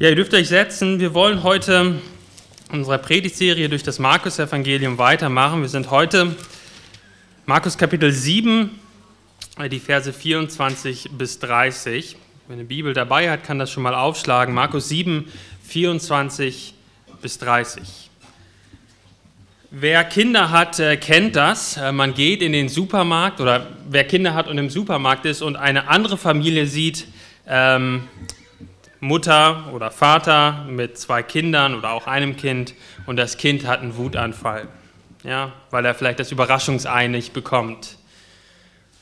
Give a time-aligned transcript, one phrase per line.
[0.00, 0.98] Ja, ihr dürft euch setzen.
[0.98, 2.00] Wir wollen heute
[2.72, 5.60] unsere Predigtserie durch das Markus-Evangelium weitermachen.
[5.60, 6.34] Wir sind heute
[7.44, 8.70] Markus Kapitel 7,
[9.70, 12.16] die Verse 24 bis 30.
[12.48, 14.54] Wenn eine Bibel dabei hat, kann das schon mal aufschlagen.
[14.54, 15.30] Markus 7,
[15.64, 16.72] 24
[17.20, 18.08] bis 30.
[19.70, 21.76] Wer Kinder hat, äh, kennt das.
[21.76, 25.56] Äh, man geht in den Supermarkt oder wer Kinder hat und im Supermarkt ist und
[25.56, 27.06] eine andere Familie sieht,
[27.46, 28.08] ähm,
[29.00, 32.74] Mutter oder Vater mit zwei Kindern oder auch einem Kind
[33.06, 34.68] und das Kind hat einen Wutanfall,
[35.24, 37.96] ja, weil er vielleicht das Überraschungsei nicht bekommt.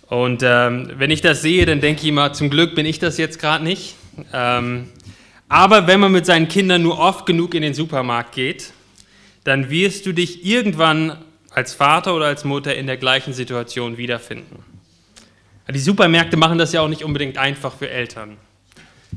[0.06, 3.18] Und ähm, wenn ich das sehe, dann denke ich immer, zum Glück bin ich das
[3.18, 3.96] jetzt gerade nicht.
[4.32, 4.88] Ähm,
[5.48, 8.72] aber wenn man mit seinen Kindern nur oft genug in den Supermarkt geht,
[9.44, 11.18] dann wirst du dich irgendwann
[11.50, 14.62] als Vater oder als Mutter in der gleichen Situation wiederfinden.
[15.70, 18.36] Die Supermärkte machen das ja auch nicht unbedingt einfach für Eltern.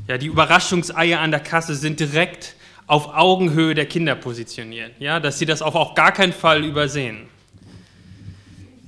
[0.08, 2.56] Ja, die Überraschungseier an der Kasse sind direkt
[2.86, 7.28] auf Augenhöhe der Kinder positioniert, ja, dass sie das auch auf gar keinen Fall übersehen.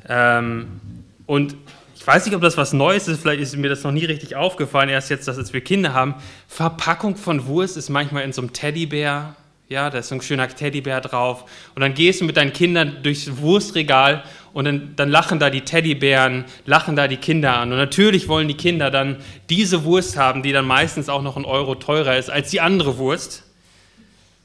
[0.08, 0.80] Ähm,
[1.26, 1.56] und
[1.94, 4.36] ich weiß nicht, ob das was Neues ist, vielleicht ist mir das noch nie richtig
[4.36, 6.16] aufgefallen, erst jetzt, dass wir Kinder haben.
[6.48, 9.36] Verpackung von Wurst ist manchmal in so einem Teddybär,
[9.68, 11.44] ja, da ist so ein schöner Teddybär drauf.
[11.74, 14.24] Und dann gehst du mit deinen Kindern durchs Wurstregal
[14.54, 17.72] und dann, dann, lachen da die Teddybären, lachen da die Kinder an.
[17.72, 19.16] Und natürlich wollen die Kinder dann
[19.50, 22.96] diese Wurst haben, die dann meistens auch noch ein Euro teurer ist als die andere
[22.96, 23.42] Wurst.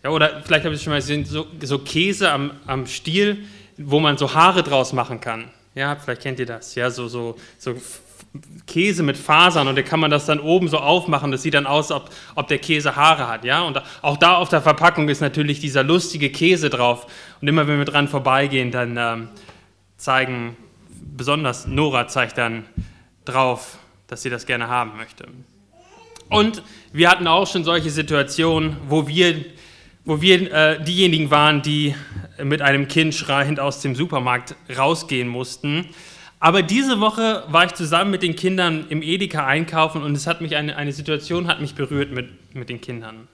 [0.03, 3.45] Ja, oder vielleicht habe ich schon mal gesehen, so, so Käse am, am Stiel,
[3.77, 5.45] wo man so Haare draus machen kann.
[5.75, 6.75] Ja, vielleicht kennt ihr das.
[6.75, 7.75] Ja, so, so, so
[8.67, 11.31] Käse mit Fasern und da kann man das dann oben so aufmachen.
[11.31, 13.43] Das sieht dann aus, ob, ob der Käse Haare hat.
[13.43, 13.61] Ja?
[13.61, 17.07] Und auch da auf der Verpackung ist natürlich dieser lustige Käse drauf.
[17.41, 19.29] Und immer wenn wir dran vorbeigehen, dann ähm,
[19.99, 20.57] zeigen,
[21.15, 22.65] besonders Nora zeigt dann
[23.25, 25.27] drauf, dass sie das gerne haben möchte.
[26.29, 29.45] Und wir hatten auch schon solche Situationen, wo wir,
[30.05, 31.95] wo wir äh, diejenigen waren, die
[32.41, 35.87] mit einem Kind schreiend aus dem Supermarkt rausgehen mussten.
[36.39, 40.39] Aber diese Woche war ich zusammen mit den Kindern im Edeka einkaufen und es hat
[40.39, 43.27] mich eine, eine Situation hat mich berührt mit, mit den Kindern.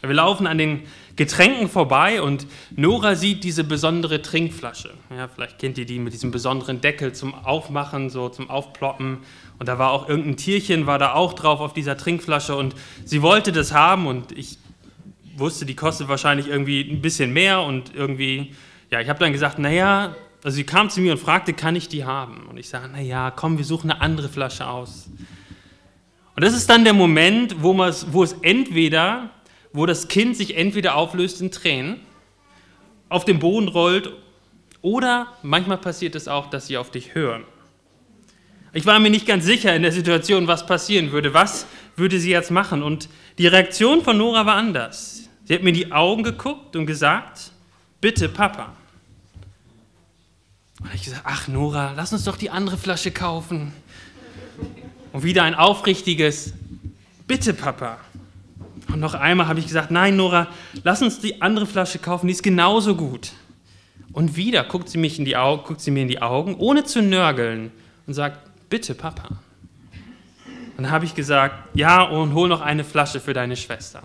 [0.00, 0.82] Wir laufen an den
[1.16, 4.94] Getränken vorbei und Nora sieht diese besondere Trinkflasche.
[5.14, 9.18] Ja, vielleicht kennt ihr die mit diesem besonderen Deckel zum Aufmachen, so zum Aufploppen.
[9.58, 12.74] Und da war auch irgendein Tierchen, war da auch drauf auf dieser Trinkflasche und
[13.04, 14.58] sie wollte das haben und ich
[15.36, 18.54] wusste, die kostet wahrscheinlich irgendwie ein bisschen mehr und irgendwie,
[18.90, 21.88] ja, ich habe dann gesagt, naja, also sie kam zu mir und fragte, kann ich
[21.88, 22.46] die haben?
[22.48, 25.08] Und ich sage, naja, komm, wir suchen eine andere Flasche aus.
[26.34, 29.30] Und das ist dann der Moment, wo, wo es entweder
[29.72, 32.00] wo das Kind sich entweder auflöst in Tränen,
[33.08, 34.10] auf den Boden rollt
[34.80, 37.44] oder manchmal passiert es auch, dass sie auf dich hören.
[38.74, 41.34] Ich war mir nicht ganz sicher in der Situation, was passieren würde.
[41.34, 41.66] Was
[41.96, 42.82] würde sie jetzt machen?
[42.82, 45.28] Und die Reaktion von Nora war anders.
[45.44, 47.52] Sie hat mir in die Augen geguckt und gesagt,
[48.00, 48.72] bitte Papa.
[50.80, 53.72] Und ich gesagt, ach Nora, lass uns doch die andere Flasche kaufen.
[55.12, 56.54] Und wieder ein aufrichtiges,
[57.26, 57.98] bitte Papa.
[58.92, 60.48] Und noch einmal habe ich gesagt, nein, Nora,
[60.84, 63.32] lass uns die andere Flasche kaufen, die ist genauso gut.
[64.12, 66.84] Und wieder guckt sie, mich in die Augen, guckt sie mir in die Augen, ohne
[66.84, 67.72] zu nörgeln,
[68.06, 68.38] und sagt,
[68.68, 69.28] bitte, Papa.
[70.76, 74.02] Und dann habe ich gesagt, ja, und hol noch eine Flasche für deine Schwester.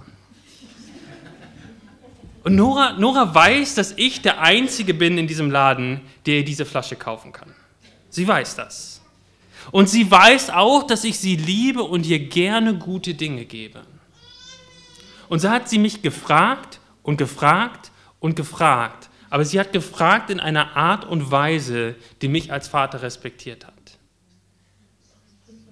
[2.44, 6.96] Und Nora, Nora weiß, dass ich der Einzige bin in diesem Laden, der diese Flasche
[6.96, 7.54] kaufen kann.
[8.10, 9.02] Sie weiß das.
[9.72, 13.82] Und sie weiß auch, dass ich sie liebe und ihr gerne gute Dinge gebe.
[15.30, 19.10] Und so hat sie mich gefragt und gefragt und gefragt.
[19.30, 23.74] Aber sie hat gefragt in einer Art und Weise, die mich als Vater respektiert hat.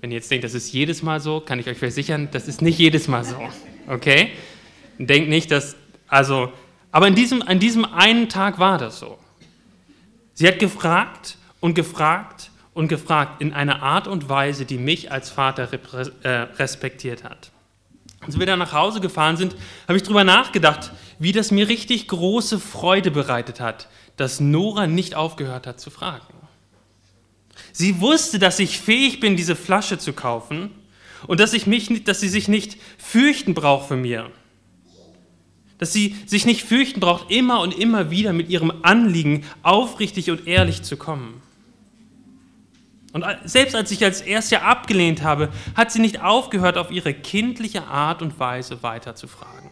[0.02, 2.62] Wenn ihr jetzt denkt, das ist jedes Mal so, kann ich euch versichern, das ist
[2.62, 3.40] nicht jedes Mal so.
[3.88, 4.32] Okay?
[4.98, 5.76] Denkt nicht, dass,
[6.08, 6.52] also,
[6.92, 9.18] aber in diesem, an diesem einen Tag war das so.
[10.34, 15.30] Sie hat gefragt und gefragt und gefragt in einer Art und Weise, die mich als
[15.30, 15.70] Vater
[16.24, 17.52] äh, respektiert hat.
[18.26, 19.56] Als wir dann nach Hause gefahren sind,
[19.88, 23.88] habe ich darüber nachgedacht, wie das mir richtig große Freude bereitet hat,
[24.18, 26.34] dass Nora nicht aufgehört hat zu fragen.
[27.72, 30.72] Sie wusste, dass ich fähig bin, diese Flasche zu kaufen
[31.28, 34.32] und dass, ich mich, dass sie sich nicht fürchten braucht für mir.
[35.78, 40.48] Dass sie sich nicht fürchten braucht, immer und immer wieder mit ihrem Anliegen aufrichtig und
[40.48, 41.42] ehrlich zu kommen.
[43.16, 47.86] Und selbst als ich als Erster abgelehnt habe, hat sie nicht aufgehört, auf ihre kindliche
[47.86, 49.72] Art und Weise weiter zu fragen.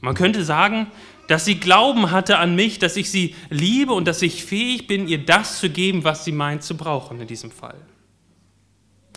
[0.00, 0.86] Man könnte sagen,
[1.26, 5.08] dass sie Glauben hatte an mich, dass ich sie liebe und dass ich fähig bin,
[5.08, 7.80] ihr das zu geben, was sie meint zu brauchen in diesem Fall.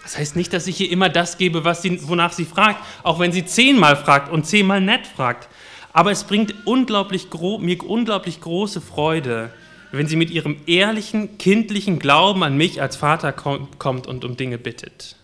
[0.02, 3.20] Das heißt nicht, dass ich ihr immer das gebe, was sie, wonach sie fragt, auch
[3.20, 5.48] wenn sie zehnmal fragt und zehnmal nett fragt.
[5.94, 7.28] Aber es bringt unglaublich
[7.60, 9.52] mir unglaublich große Freude,
[9.98, 14.58] wenn sie mit ihrem ehrlichen, kindlichen Glauben an mich als Vater kommt und um Dinge
[14.58, 15.16] bittet.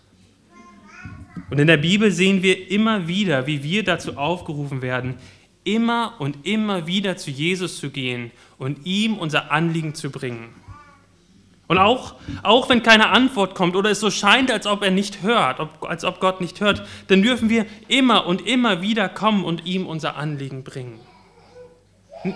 [1.50, 5.16] Und in der Bibel sehen wir immer wieder, wie wir dazu aufgerufen werden,
[5.64, 10.50] immer und immer wieder zu Jesus zu gehen und ihm unser Anliegen zu bringen.
[11.68, 15.22] Und auch, auch wenn keine Antwort kommt oder es so scheint, als ob er nicht
[15.22, 19.46] hört, ob, als ob Gott nicht hört, dann dürfen wir immer und immer wieder kommen
[19.46, 21.00] und ihm unser Anliegen bringen.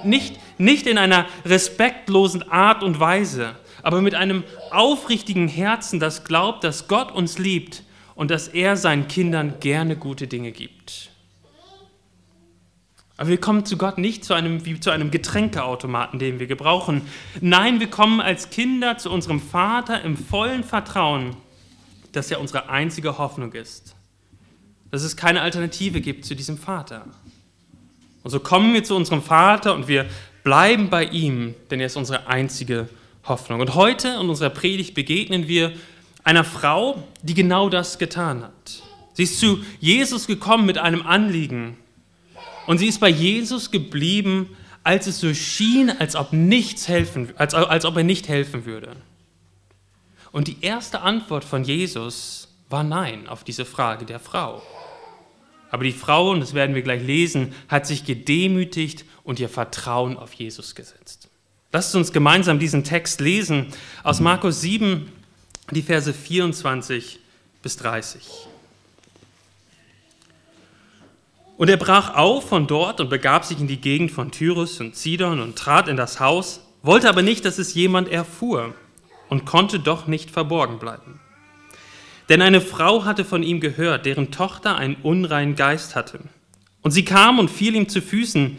[0.04, 6.64] Nicht, nicht in einer respektlosen Art und Weise, aber mit einem aufrichtigen Herzen, das glaubt,
[6.64, 7.84] dass Gott uns liebt
[8.16, 11.12] und dass er seinen Kindern gerne gute Dinge gibt.
[13.18, 17.02] Aber wir kommen zu Gott nicht zu einem, wie zu einem Getränkeautomaten, den wir gebrauchen.
[17.40, 21.38] Nein, wir kommen als Kinder zu unserem Vater im vollen Vertrauen,
[22.12, 23.96] dass er unsere einzige Hoffnung ist.
[24.92, 27.06] Dass es keine Alternative gibt zu diesem Vater.
[28.26, 30.08] Und so kommen wir zu unserem Vater und wir
[30.44, 32.90] bleiben bei ihm, denn er ist unsere einzige
[33.26, 33.60] Hoffnung.
[33.60, 35.74] Und heute in unserer Predigt begegnen wir
[36.24, 38.82] einer Frau, die genau das getan hat.
[39.14, 41.78] Sie ist zu Jesus gekommen mit einem Anliegen
[42.66, 47.54] und sie ist bei Jesus geblieben, als es so schien, als ob, nichts helfen, als,
[47.54, 48.94] als ob er nicht helfen würde.
[50.32, 54.64] Und die erste Antwort von Jesus war Nein auf diese Frage der Frau.
[55.76, 60.16] Aber die Frau, und das werden wir gleich lesen, hat sich gedemütigt und ihr Vertrauen
[60.16, 61.28] auf Jesus gesetzt.
[61.74, 65.12] Lasst uns gemeinsam diesen Text lesen aus Markus 7,
[65.72, 67.20] die Verse 24
[67.62, 68.26] bis 30.
[71.58, 74.96] Und er brach auf von dort und begab sich in die Gegend von Tyrus und
[74.96, 78.74] Zidon und trat in das Haus, wollte aber nicht, dass es jemand erfuhr
[79.28, 81.20] und konnte doch nicht verborgen bleiben.
[82.30, 86.20] Denn eine Frau hatte von ihm gehört, deren Tochter einen unreinen Geist hatte.
[86.82, 88.58] Und sie kam und fiel ihm zu Füßen.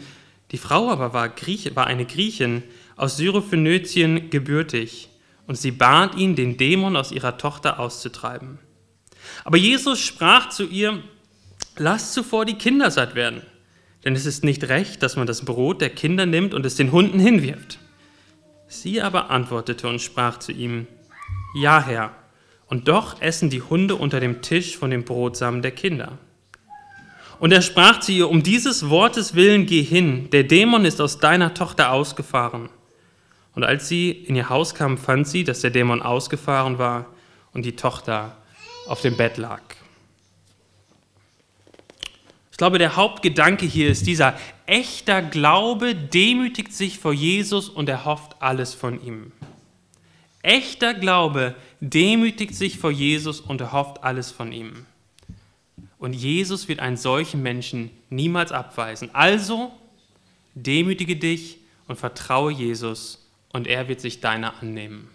[0.51, 2.63] Die Frau aber war, Griech, war eine Griechin
[2.95, 5.09] aus Syrophönötien gebürtig,
[5.45, 8.59] und sie bat ihn, den Dämon aus ihrer Tochter auszutreiben.
[9.45, 11.01] Aber Jesus sprach zu ihr,
[11.77, 13.43] Lasst zuvor die Kinder satt werden,
[14.03, 16.91] denn es ist nicht recht, dass man das Brot der Kinder nimmt und es den
[16.91, 17.77] Hunden hinwirft.
[18.67, 20.87] Sie aber antwortete und sprach zu ihm,
[21.55, 22.11] Ja, Herr,
[22.67, 26.17] und doch essen die Hunde unter dem Tisch von dem Brotsamen der Kinder.
[27.39, 31.19] Und er sprach zu ihr, um dieses Wortes willen geh hin, der Dämon ist aus
[31.19, 32.69] deiner Tochter ausgefahren.
[33.53, 37.05] Und als sie in ihr Haus kam, fand sie, dass der Dämon ausgefahren war
[37.53, 38.37] und die Tochter
[38.87, 39.61] auf dem Bett lag.
[42.51, 44.33] Ich glaube, der Hauptgedanke hier ist dieser,
[44.65, 49.31] echter Glaube demütigt sich vor Jesus und er hofft alles von ihm.
[50.41, 54.85] Echter Glaube demütigt sich vor Jesus und er hofft alles von ihm.
[55.99, 59.09] Und Jesus wird einen solchen Menschen niemals abweisen.
[59.13, 59.71] Also
[60.55, 61.57] demütige dich
[61.87, 65.09] und vertraue Jesus und er wird sich deiner annehmen.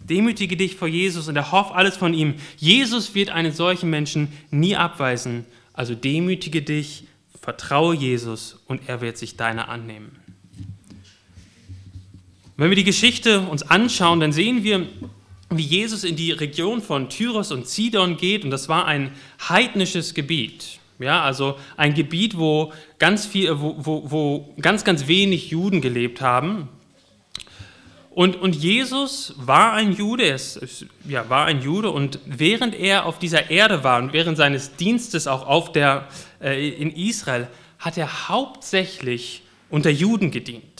[0.00, 2.34] Demütige dich vor Jesus und erhoff alles von ihm.
[2.58, 5.46] Jesus wird einen solchen Menschen nie abweisen.
[5.72, 7.06] Also demütige dich,
[7.40, 10.23] vertraue Jesus und er wird sich deiner annehmen.
[12.56, 14.86] Wenn wir die Geschichte uns anschauen, dann sehen wir,
[15.50, 19.10] wie Jesus in die Region von Tyros und Sidon geht und das war ein
[19.48, 20.78] heidnisches Gebiet.
[21.00, 26.20] Ja, also ein Gebiet, wo ganz, viel, wo, wo, wo ganz, ganz wenig Juden gelebt
[26.20, 26.68] haben.
[28.10, 33.06] Und, und Jesus war ein Jude, er ist, ja, war ein Jude und während er
[33.06, 36.06] auf dieser Erde war und während seines Dienstes auch auf der,
[36.40, 37.48] äh, in Israel,
[37.80, 40.73] hat er hauptsächlich unter Juden gedient.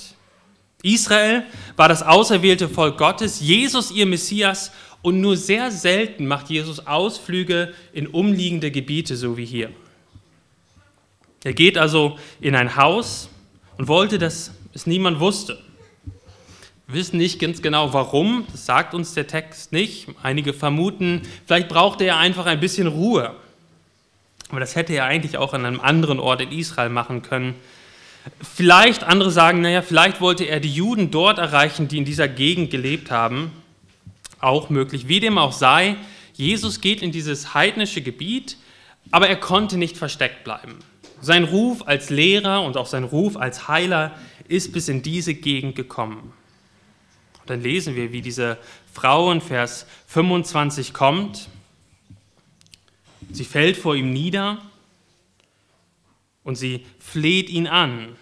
[0.84, 1.44] Israel
[1.76, 4.70] war das auserwählte Volk Gottes, Jesus ihr Messias
[5.02, 9.70] und nur sehr selten macht Jesus Ausflüge in umliegende Gebiete, so wie hier.
[11.42, 13.28] Er geht also in ein Haus
[13.76, 15.58] und wollte, dass es niemand wusste.
[16.86, 20.08] Wir wissen nicht ganz genau warum, das sagt uns der Text nicht.
[20.22, 23.34] Einige vermuten, vielleicht brauchte er einfach ein bisschen Ruhe.
[24.50, 27.54] Aber das hätte er eigentlich auch an einem anderen Ort in Israel machen können.
[28.54, 32.70] Vielleicht, andere sagen, naja, vielleicht wollte er die Juden dort erreichen, die in dieser Gegend
[32.70, 33.52] gelebt haben.
[34.40, 35.08] Auch möglich.
[35.08, 35.96] Wie dem auch sei,
[36.34, 38.56] Jesus geht in dieses heidnische Gebiet,
[39.10, 40.78] aber er konnte nicht versteckt bleiben.
[41.20, 44.16] Sein Ruf als Lehrer und auch sein Ruf als Heiler
[44.48, 46.32] ist bis in diese Gegend gekommen.
[47.40, 48.58] Und dann lesen wir, wie diese
[48.92, 51.48] Frau in Vers 25 kommt.
[53.30, 54.58] Sie fällt vor ihm nieder
[56.44, 58.16] und sie fleht ihn an,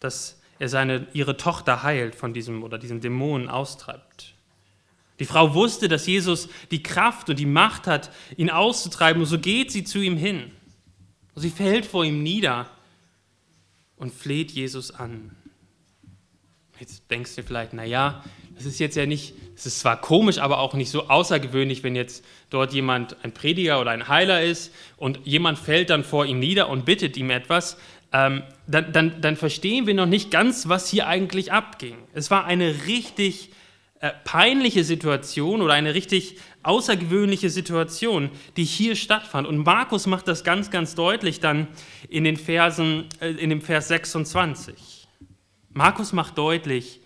[0.00, 4.34] dass er seine, ihre Tochter heilt von diesem oder diesen Dämonen austreibt.
[5.18, 9.38] Die Frau wusste, dass Jesus die Kraft und die Macht hat, ihn auszutreiben, und so
[9.38, 10.52] geht sie zu ihm hin.
[11.34, 12.70] Sie fällt vor ihm nieder
[13.96, 15.36] und fleht Jesus an.
[16.78, 18.24] Jetzt denkst du vielleicht, naja,
[18.58, 21.96] das ist jetzt ja nicht, es ist zwar komisch, aber auch nicht so außergewöhnlich, wenn
[21.96, 26.38] jetzt dort jemand ein Prediger oder ein Heiler ist und jemand fällt dann vor ihm
[26.38, 27.78] nieder und bittet ihm etwas,
[28.12, 31.96] ähm, dann, dann, dann verstehen wir noch nicht ganz, was hier eigentlich abging.
[32.12, 33.50] Es war eine richtig
[34.00, 39.46] äh, peinliche Situation oder eine richtig außergewöhnliche Situation, die hier stattfand.
[39.46, 41.68] Und Markus macht das ganz, ganz deutlich dann
[42.08, 45.08] in den Versen, äh, in dem Vers 26.
[45.70, 47.00] Markus macht deutlich,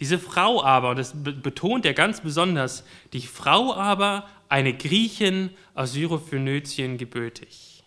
[0.00, 5.92] diese Frau aber, und das betont er ganz besonders, die Frau aber, eine Griechin aus
[5.92, 7.82] Syrophönizien gebürtig.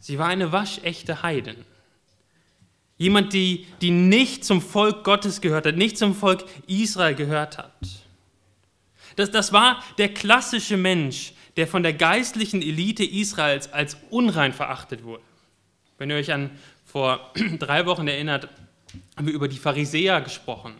[0.00, 1.64] Sie war eine waschechte Heiden.
[2.98, 7.72] Jemand, die, die nicht zum Volk Gottes gehört hat, nicht zum Volk Israel gehört hat.
[9.16, 15.04] Das, das war der klassische Mensch, der von der geistlichen Elite Israels als unrein verachtet
[15.04, 15.22] wurde.
[15.98, 16.50] Wenn ihr euch an
[16.84, 18.48] vor drei Wochen erinnert,
[19.16, 20.74] haben wir über die Pharisäer gesprochen,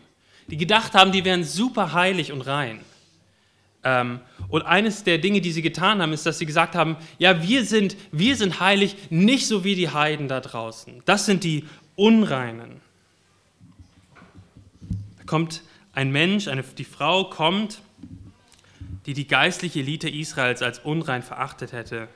[0.49, 2.81] die gedacht haben, die wären super heilig und rein.
[3.85, 7.43] Ähm, und eines der Dinge, die sie getan haben, ist, dass sie gesagt haben, ja,
[7.43, 11.03] wir sind, wir sind heilig, nicht so wie die Heiden da draußen.
[11.05, 11.65] Das sind die
[11.97, 12.81] Unreinen.
[15.19, 17.81] Da kommt ein Mensch, eine, die Frau kommt,
[19.07, 22.09] die die geistliche Elite Israels als unrein verachtet hätte.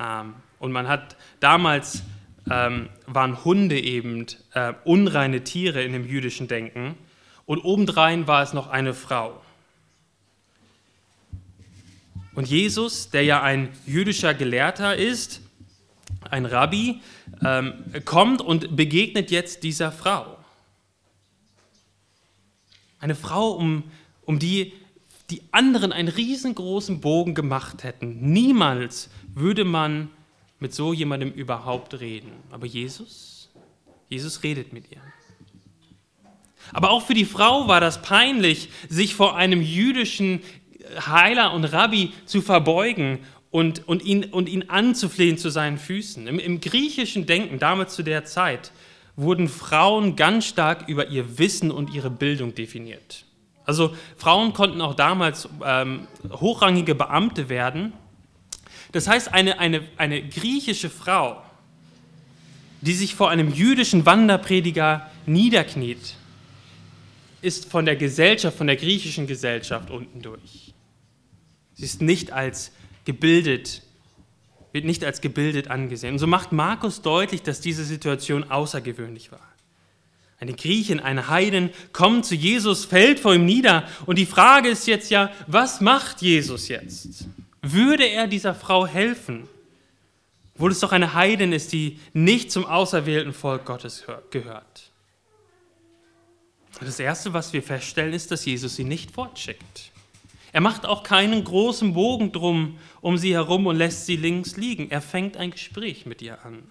[0.00, 2.02] Ähm, und man hat damals
[2.50, 6.96] ähm, waren Hunde eben äh, unreine Tiere in dem jüdischen Denken.
[7.46, 9.40] Und obendrein war es noch eine Frau.
[12.34, 15.40] Und Jesus, der ja ein jüdischer Gelehrter ist,
[16.30, 17.00] ein Rabbi,
[17.44, 17.74] ähm,
[18.04, 20.36] kommt und begegnet jetzt dieser Frau.
[22.98, 23.84] Eine Frau, um,
[24.24, 24.72] um die
[25.30, 28.32] die anderen einen riesengroßen Bogen gemacht hätten.
[28.32, 30.10] Niemals würde man
[30.64, 32.32] mit so jemandem überhaupt reden.
[32.50, 33.50] Aber Jesus,
[34.08, 35.02] Jesus redet mit ihr.
[36.72, 40.40] Aber auch für die Frau war das peinlich, sich vor einem jüdischen
[41.06, 43.18] Heiler und Rabbi zu verbeugen
[43.50, 46.26] und, und, ihn, und ihn anzuflehen zu seinen Füßen.
[46.26, 48.72] Im, Im griechischen Denken, damals zu der Zeit,
[49.16, 53.26] wurden Frauen ganz stark über ihr Wissen und ihre Bildung definiert.
[53.66, 57.92] Also Frauen konnten auch damals ähm, hochrangige Beamte werden
[58.94, 61.42] das heißt, eine, eine, eine griechische Frau,
[62.80, 66.14] die sich vor einem jüdischen Wanderprediger niederkniet,
[67.42, 70.72] ist von der Gesellschaft, von der griechischen Gesellschaft unten durch.
[71.74, 72.70] Sie ist nicht als
[73.04, 73.82] gebildet,
[74.70, 76.12] wird nicht als gebildet angesehen.
[76.12, 79.40] Und so macht Markus deutlich, dass diese Situation außergewöhnlich war.
[80.38, 83.88] Eine Griechin, eine Heiden kommt zu Jesus, fällt vor ihm nieder.
[84.06, 87.26] Und die Frage ist jetzt ja, was macht Jesus jetzt?
[87.72, 89.48] Würde er dieser Frau helfen,
[90.54, 94.90] obwohl es doch eine Heidin ist, die nicht zum auserwählten Volk Gottes gehört.
[96.80, 99.92] Das Erste, was wir feststellen, ist, dass Jesus sie nicht fortschickt.
[100.52, 104.90] Er macht auch keinen großen Bogen drum um sie herum und lässt sie links liegen.
[104.90, 106.62] Er fängt ein Gespräch mit ihr an.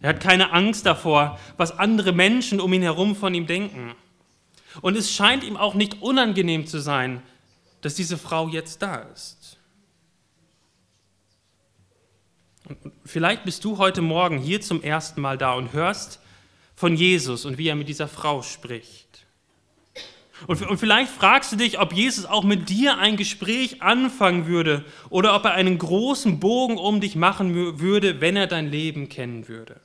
[0.00, 3.94] Er hat keine Angst davor, was andere Menschen um ihn herum von ihm denken.
[4.80, 7.22] Und es scheint ihm auch nicht unangenehm zu sein,
[7.80, 9.58] dass diese Frau jetzt da ist.
[12.68, 16.20] Und vielleicht bist du heute Morgen hier zum ersten Mal da und hörst
[16.74, 19.06] von Jesus und wie er mit dieser Frau spricht.
[20.46, 24.84] Und, und vielleicht fragst du dich, ob Jesus auch mit dir ein Gespräch anfangen würde
[25.08, 29.48] oder ob er einen großen Bogen um dich machen würde, wenn er dein Leben kennen
[29.48, 29.80] würde.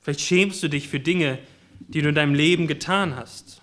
[0.00, 1.38] Vielleicht schämst du dich für Dinge,
[1.78, 3.57] die du in deinem Leben getan hast.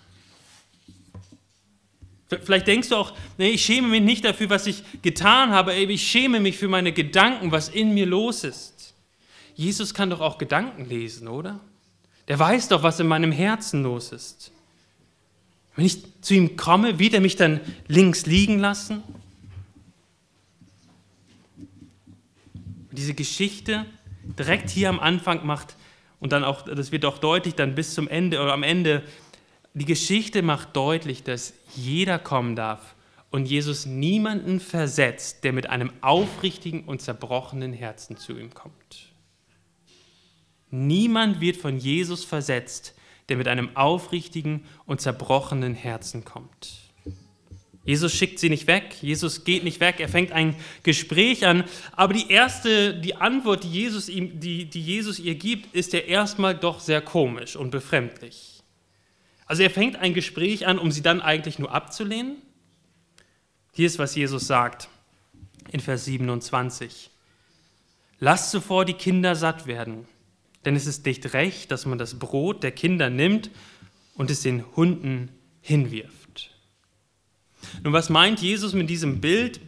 [2.28, 6.02] Vielleicht denkst du auch, nee, ich schäme mich nicht dafür, was ich getan habe, ich
[6.02, 8.94] schäme mich für meine Gedanken, was in mir los ist.
[9.54, 11.60] Jesus kann doch auch Gedanken lesen, oder?
[12.28, 14.50] Der weiß doch, was in meinem Herzen los ist.
[15.76, 19.02] Wenn ich zu ihm komme, wird er mich dann links liegen lassen?
[22.90, 23.86] Diese Geschichte
[24.38, 25.76] direkt hier am Anfang macht
[26.18, 29.02] und dann auch, das wird auch deutlich dann bis zum Ende oder am Ende
[29.76, 32.94] die Geschichte macht deutlich, dass jeder kommen darf
[33.30, 39.12] und Jesus niemanden versetzt, der mit einem aufrichtigen und zerbrochenen Herzen zu ihm kommt.
[40.70, 42.94] Niemand wird von Jesus versetzt,
[43.28, 46.78] der mit einem aufrichtigen und zerbrochenen Herzen kommt.
[47.84, 52.14] Jesus schickt sie nicht weg, Jesus geht nicht weg, er fängt ein Gespräch an, aber
[52.14, 56.56] die erste, die Antwort, die Jesus, ihm, die, die Jesus ihr gibt, ist ja erstmal
[56.56, 58.55] doch sehr komisch und befremdlich.
[59.46, 62.36] Also er fängt ein Gespräch an, um sie dann eigentlich nur abzulehnen.
[63.72, 64.88] Hier ist, was Jesus sagt
[65.70, 67.10] in Vers 27.
[68.18, 70.06] Lasst zuvor die Kinder satt werden,
[70.64, 73.50] denn es ist nicht recht, dass man das Brot der Kinder nimmt
[74.14, 76.50] und es den Hunden hinwirft.
[77.82, 79.60] Nun, was meint Jesus mit diesem Bild?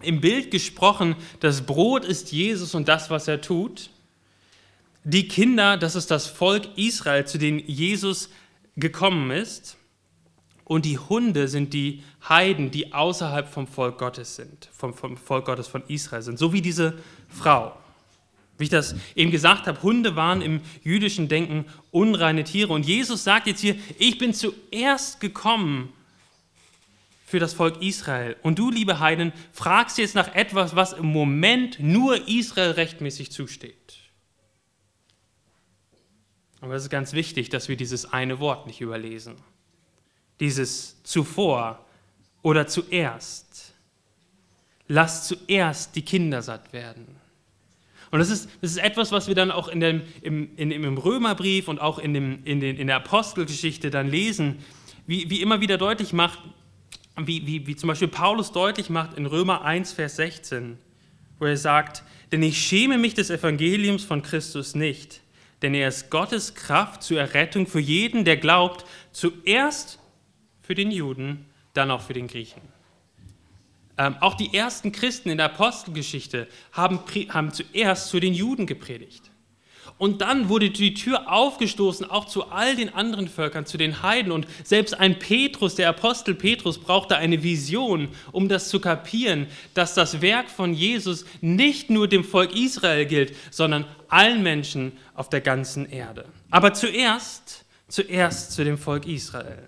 [0.00, 3.90] Im Bild gesprochen, das Brot ist Jesus und das, was er tut.
[5.02, 8.30] Die Kinder, das ist das Volk Israel, zu dem Jesus
[8.76, 9.76] gekommen ist.
[10.64, 15.44] Und die Hunde sind die Heiden, die außerhalb vom Volk Gottes sind, vom, vom Volk
[15.44, 17.76] Gottes von Israel sind, so wie diese Frau.
[18.56, 22.72] Wie ich das eben gesagt habe, Hunde waren im jüdischen Denken unreine Tiere.
[22.72, 25.92] Und Jesus sagt jetzt hier, ich bin zuerst gekommen
[27.26, 28.36] für das Volk Israel.
[28.42, 34.03] Und du, liebe Heiden, fragst jetzt nach etwas, was im Moment nur Israel rechtmäßig zusteht.
[36.64, 39.34] Aber es ist ganz wichtig, dass wir dieses eine Wort nicht überlesen.
[40.40, 41.84] Dieses zuvor
[42.40, 43.74] oder zuerst.
[44.88, 47.04] Lass zuerst die Kinder satt werden.
[48.10, 50.96] Und das ist, das ist etwas, was wir dann auch in dem, im, in, im
[50.96, 54.56] Römerbrief und auch in, dem, in, den, in der Apostelgeschichte dann lesen,
[55.06, 56.38] wie, wie immer wieder deutlich macht,
[57.18, 60.78] wie, wie, wie zum Beispiel Paulus deutlich macht in Römer 1, Vers 16,
[61.38, 65.20] wo er sagt, denn ich schäme mich des Evangeliums von Christus nicht,
[65.64, 69.98] denn er ist Gottes Kraft zur Errettung für jeden, der glaubt, zuerst
[70.60, 72.60] für den Juden, dann auch für den Griechen.
[73.96, 79.30] Ähm, auch die ersten Christen in der Apostelgeschichte haben, haben zuerst zu den Juden gepredigt.
[79.96, 84.32] Und dann wurde die Tür aufgestoßen, auch zu all den anderen Völkern, zu den Heiden.
[84.32, 89.94] Und selbst ein Petrus, der Apostel Petrus, brauchte eine Vision, um das zu kapieren, dass
[89.94, 95.40] das Werk von Jesus nicht nur dem Volk Israel gilt, sondern allen Menschen auf der
[95.40, 96.24] ganzen Erde.
[96.50, 99.62] Aber zuerst, zuerst zu dem Volk Israel.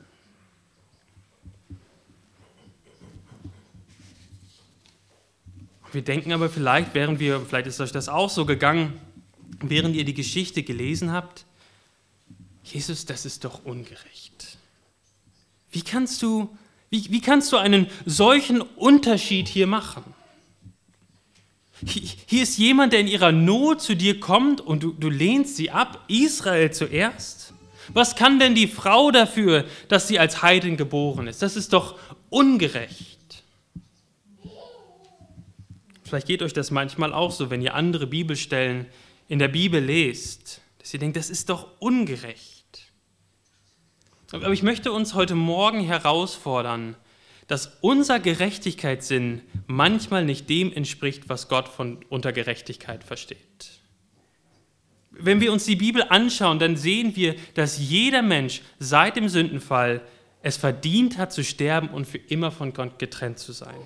[5.92, 9.00] Wir denken aber vielleicht, während wir, vielleicht ist euch das auch so gegangen,
[9.61, 11.47] während ihr die Geschichte gelesen habt,
[12.65, 14.59] Jesus, das ist doch ungerecht.
[15.71, 16.56] Wie kannst du,
[16.91, 20.02] wie, wie kannst du einen solchen Unterschied hier machen?
[21.85, 25.71] Hier ist jemand, der in ihrer Not zu dir kommt und du, du lehnst sie
[25.71, 27.52] ab, Israel zuerst.
[27.93, 31.43] Was kann denn die Frau dafür, dass sie als Heidin geboren ist?
[31.43, 31.99] Das ist doch
[32.30, 33.17] ungerecht.
[36.02, 38.87] Vielleicht geht euch das manchmal auch so, wenn ihr andere Bibelstellen
[39.28, 42.93] in der Bibel lest, dass ihr denkt, das ist doch ungerecht.
[44.32, 46.97] Aber ich möchte uns heute Morgen herausfordern,
[47.47, 53.80] dass unser Gerechtigkeitssinn manchmal nicht dem entspricht, was Gott von unter Gerechtigkeit versteht.
[55.10, 60.02] Wenn wir uns die Bibel anschauen, dann sehen wir, dass jeder Mensch seit dem Sündenfall
[60.43, 63.76] es verdient hat zu sterben und für immer von Gott getrennt zu sein.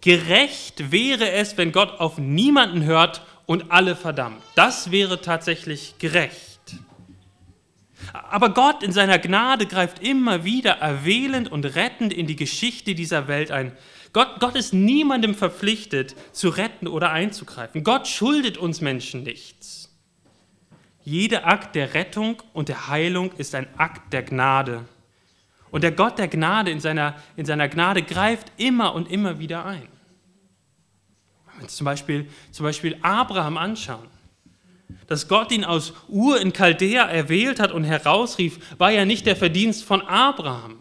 [0.00, 4.42] Gerecht wäre es, wenn Gott auf niemanden hört und alle verdammt.
[4.54, 6.60] Das wäre tatsächlich gerecht.
[8.12, 13.28] Aber Gott in seiner Gnade greift immer wieder erwählend und rettend in die Geschichte dieser
[13.28, 13.72] Welt ein.
[14.12, 17.84] Gott, Gott ist niemandem verpflichtet, zu retten oder einzugreifen.
[17.84, 19.90] Gott schuldet uns Menschen nichts.
[21.02, 24.84] Jeder Akt der Rettung und der Heilung ist ein Akt der Gnade.
[25.70, 29.64] Und der Gott der Gnade in seiner, in seiner Gnade greift immer und immer wieder
[29.64, 29.88] ein.
[31.68, 34.06] Zum Beispiel, zum Beispiel Abraham anschauen,
[35.06, 39.36] dass Gott ihn aus Ur in Chaldea erwählt hat und herausrief, war ja nicht der
[39.36, 40.76] Verdienst von Abraham.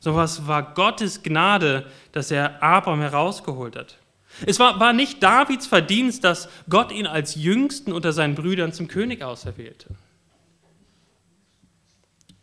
[0.00, 3.98] So was war Gottes Gnade, dass er Abraham herausgeholt hat.
[4.46, 8.88] Es war, war nicht Davids Verdienst, dass Gott ihn als Jüngsten unter seinen Brüdern zum
[8.88, 9.88] König auserwählte.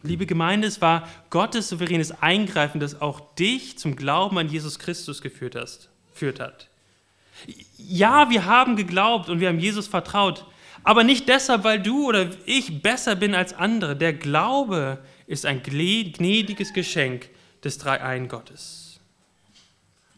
[0.03, 5.21] Liebe Gemeinde, es war Gottes souveränes Eingreifen, das auch dich zum Glauben an Jesus Christus
[5.21, 6.66] geführt hat.
[7.77, 10.45] Ja, wir haben geglaubt und wir haben Jesus vertraut,
[10.83, 13.95] aber nicht deshalb, weil du oder ich besser bin als andere.
[13.95, 17.29] Der Glaube ist ein gnädiges Geschenk
[17.63, 18.99] des Dreiein Gottes.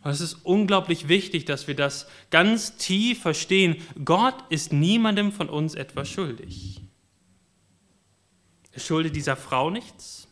[0.02, 3.78] Und es ist unglaublich wichtig, dass wir das ganz tief verstehen.
[4.06, 6.82] Gott ist niemandem von uns etwas schuldig.
[8.72, 10.28] Er schuldet dieser Frau nichts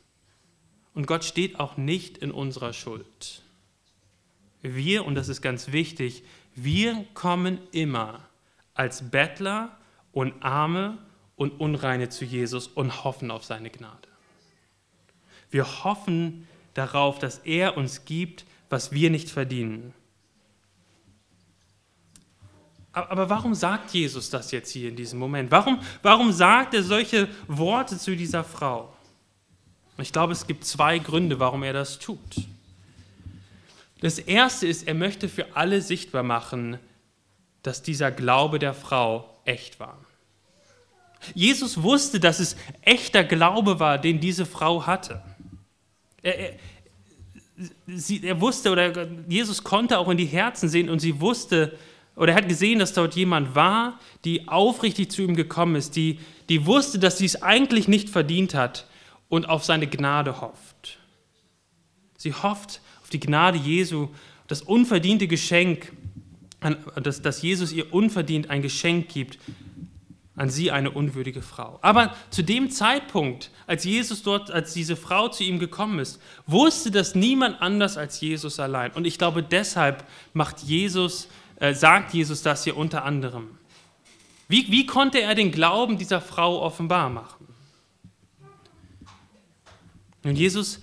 [0.94, 3.42] und Gott steht auch nicht in unserer Schuld.
[4.62, 6.24] Wir, und das ist ganz wichtig,
[6.58, 8.22] wir kommen immer
[8.74, 9.78] als Bettler
[10.12, 10.98] und Arme
[11.36, 14.08] und Unreine zu Jesus und hoffen auf seine Gnade.
[15.52, 19.94] Wir hoffen darauf, dass er uns gibt, was wir nicht verdienen.
[22.92, 25.52] Aber warum sagt Jesus das jetzt hier in diesem Moment?
[25.52, 28.92] Warum, warum sagt er solche Worte zu dieser Frau?
[30.00, 32.48] Ich glaube, es gibt zwei Gründe, warum er das tut.
[34.02, 36.78] Das erste ist, er möchte für alle sichtbar machen,
[37.64, 39.98] dass dieser Glaube der Frau echt war.
[41.34, 45.24] Jesus wusste, dass es echter Glaube war, den diese Frau hatte.
[46.22, 46.54] Er, er,
[47.88, 51.78] sie, er wusste, oder Jesus konnte auch in die Herzen sehen und sie wusste,
[52.16, 56.20] oder er hat gesehen, dass dort jemand war, die aufrichtig zu ihm gekommen ist, die,
[56.50, 58.88] die wusste, dass sie es eigentlich nicht verdient hat
[59.30, 61.00] und auf seine Gnade hofft.
[62.18, 64.10] Sie hofft auf die Gnade Jesu,
[64.48, 65.94] das unverdiente Geschenk,
[67.02, 69.40] dass, dass Jesus ihr unverdient ein Geschenk gibt,
[70.36, 71.80] an sie eine unwürdige Frau.
[71.82, 76.92] Aber zu dem Zeitpunkt, als Jesus dort, als diese Frau zu ihm gekommen ist, wusste
[76.92, 78.92] das niemand anders als Jesus allein.
[78.92, 81.30] Und ich glaube, deshalb macht Jesus,
[81.62, 83.52] äh, sagt Jesus das hier unter anderem.
[84.50, 87.48] Wie, wie konnte er den Glauben dieser Frau offenbar machen?
[90.24, 90.82] Nun, Jesus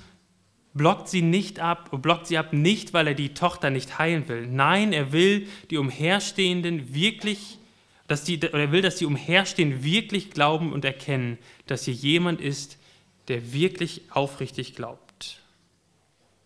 [0.75, 4.47] blockt sie nicht ab, blockt sie ab nicht, weil er die Tochter nicht heilen will.
[4.47, 7.59] Nein, er will die Umherstehenden wirklich
[8.07, 12.41] dass die, oder er will, dass die Umherstehen wirklich glauben und erkennen, dass hier jemand
[12.41, 12.79] ist,
[13.29, 15.41] der wirklich aufrichtig glaubt.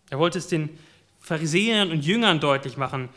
[0.09, 0.69] Er wollte es den
[1.19, 3.09] Pharisäern und Jüngern deutlich machen,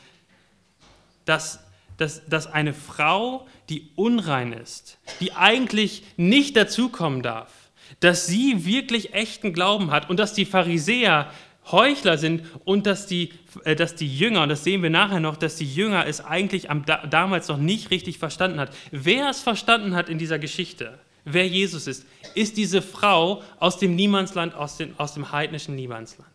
[1.25, 1.61] dass,
[1.97, 7.62] dass, dass eine Frau, die unrein ist, die eigentlich nicht dazukommen darf,
[8.01, 11.31] dass sie wirklich echten Glauben hat und dass die Pharisäer
[11.71, 13.33] Heuchler sind und dass die,
[13.65, 16.71] äh, dass die Jünger, und das sehen wir nachher noch, dass die Jünger es eigentlich
[16.71, 18.75] am, da, damals noch nicht richtig verstanden hat.
[18.91, 23.95] Wer es verstanden hat in dieser Geschichte, wer Jesus ist, ist diese Frau aus dem
[23.95, 26.29] Niemandsland, aus, den, aus dem heidnischen Niemandsland.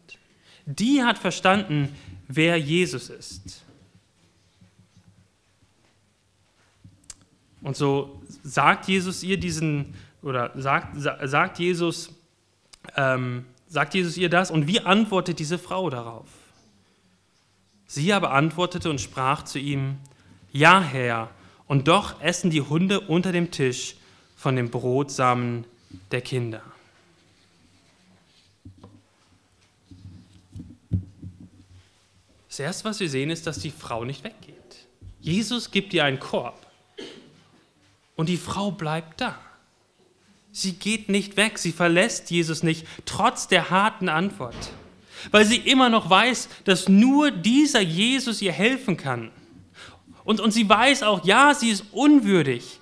[0.65, 1.89] Die hat verstanden,
[2.27, 3.63] wer Jesus ist.
[7.61, 12.09] Und so sagt Jesus ihr diesen, oder sagt, sagt Jesus,
[12.95, 16.27] ähm, sagt Jesus ihr das und wie antwortet diese Frau darauf?
[17.87, 19.97] Sie aber antwortete und sprach zu ihm,
[20.51, 21.29] Ja, Herr,
[21.67, 23.95] und doch essen die Hunde unter dem Tisch
[24.35, 25.65] von dem Brotsamen
[26.11, 26.61] der Kinder.
[32.47, 34.55] Das Erste, was wir sehen, ist, dass die Frau nicht weggeht.
[35.19, 36.65] Jesus gibt ihr einen Korb
[38.15, 39.39] und die Frau bleibt da.
[40.57, 44.55] Sie geht nicht weg, sie verlässt Jesus nicht, trotz der harten Antwort,
[45.29, 49.29] weil sie immer noch weiß, dass nur dieser Jesus ihr helfen kann.
[50.23, 52.79] Und, und sie weiß auch, ja, sie ist unwürdig.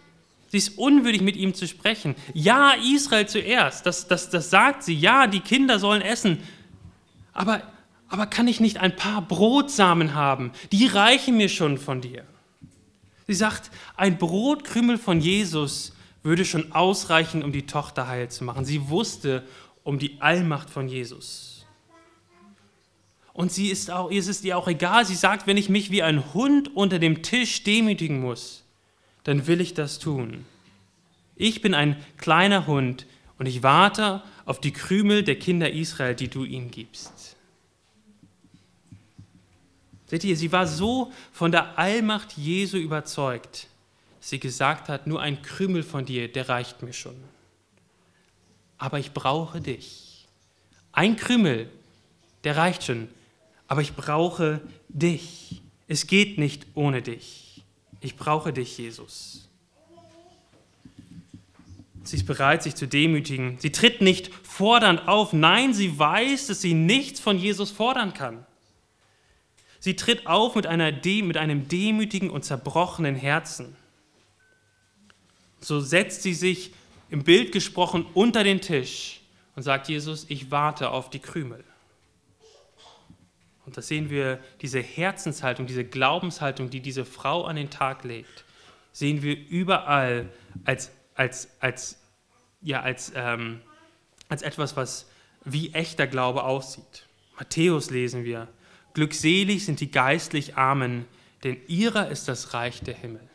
[0.48, 2.16] Sie ist unwürdig, mit ihm zu sprechen.
[2.34, 4.96] Ja, Israel zuerst, das, das, das sagt sie.
[4.96, 6.38] Ja, die Kinder sollen essen.
[7.34, 7.62] Aber,
[8.08, 10.54] aber kann ich nicht ein paar Brotsamen haben?
[10.72, 12.24] Die reichen mir schon von dir.
[13.28, 15.92] Sie sagt, ein Brotkrümel von Jesus
[16.26, 18.66] würde schon ausreichen, um die Tochter heil zu machen.
[18.66, 19.44] Sie wusste
[19.84, 21.66] um die Allmacht von Jesus.
[23.32, 25.06] Und sie ist auch, ist es ihr auch egal.
[25.06, 28.64] Sie sagt, wenn ich mich wie ein Hund unter dem Tisch demütigen muss,
[29.24, 30.46] dann will ich das tun.
[31.36, 33.06] Ich bin ein kleiner Hund
[33.38, 37.36] und ich warte auf die Krümel der Kinder Israel, die du ihnen gibst.
[40.08, 43.68] Seht ihr, sie war so von der Allmacht Jesu überzeugt,
[44.26, 47.16] sie gesagt hat, nur ein Krümel von dir, der reicht mir schon.
[48.80, 50.26] Aber ich brauche dich.
[50.92, 51.70] Ein Krümel,
[52.44, 53.08] der reicht schon.
[53.68, 55.62] Aber ich brauche dich.
[55.88, 57.62] Es geht nicht ohne dich.
[58.02, 59.48] Ich brauche dich, Jesus.
[62.04, 63.60] Sie ist bereit, sich zu demütigen.
[63.60, 65.34] Sie tritt nicht fordernd auf.
[65.34, 68.44] Nein, sie weiß, dass sie nichts von Jesus fordern kann.
[69.80, 73.76] Sie tritt auf mit, einer, mit einem demütigen und zerbrochenen Herzen
[75.60, 76.74] so setzt sie sich
[77.10, 79.22] im Bild gesprochen unter den Tisch
[79.56, 81.63] und sagt Jesus, ich warte auf die Krümel.
[83.65, 88.46] Und das sehen wir, diese Herzenshaltung, diese Glaubenshaltung, die diese Frau an den Tag legt,
[88.91, 90.30] sehen wir überall
[90.65, 91.98] als, als, als,
[92.62, 93.62] ja, als, ähm,
[94.30, 95.10] als etwas, was
[95.44, 97.06] wie echter Glaube aussieht.
[97.38, 98.48] Matthäus lesen wir,
[98.94, 101.06] glückselig sind die geistlich Armen,
[101.44, 103.28] denn ihrer ist das Reich der Himmel.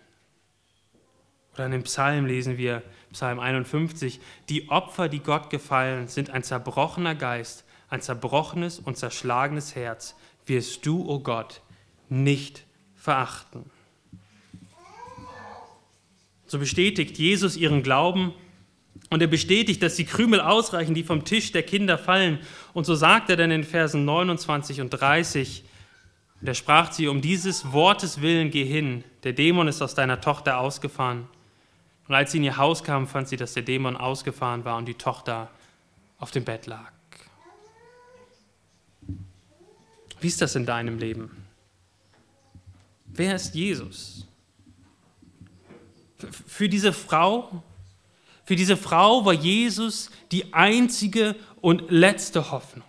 [1.61, 4.18] Oder in dem Psalm lesen wir, Psalm 51,
[4.49, 10.87] die Opfer, die Gott gefallen, sind ein zerbrochener Geist, ein zerbrochenes und zerschlagenes Herz, wirst
[10.87, 11.61] du, o oh Gott,
[12.09, 13.70] nicht verachten.
[16.46, 18.33] So bestätigt Jesus ihren Glauben
[19.11, 22.38] und er bestätigt, dass die Krümel ausreichen, die vom Tisch der Kinder fallen.
[22.73, 25.62] Und so sagt er dann in Versen 29 und 30,
[26.40, 30.23] und er sprach sie, um dieses Wortes willen geh hin, der Dämon ist aus deiner
[30.23, 31.29] Tochter ausgefahren.
[32.11, 34.87] Und als sie in ihr Haus kam, fand sie, dass der Dämon ausgefahren war und
[34.87, 35.49] die Tochter
[36.18, 36.90] auf dem Bett lag.
[40.20, 41.46] Wie ist das in deinem Leben?
[43.07, 44.27] Wer ist Jesus?
[46.49, 47.62] Für diese Frau,
[48.44, 52.88] für diese Frau war Jesus die einzige und letzte Hoffnung.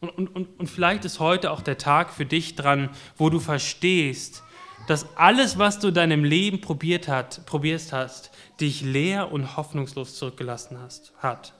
[0.00, 3.38] Und, und, und, und vielleicht ist heute auch der Tag für dich dran, wo du
[3.38, 4.42] verstehst,
[4.90, 10.16] dass alles, was du in deinem Leben probiert hat, probierst hast, dich leer und hoffnungslos
[10.16, 11.54] zurückgelassen hast, hat.